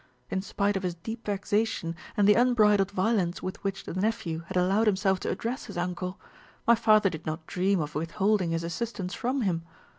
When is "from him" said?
9.13-9.61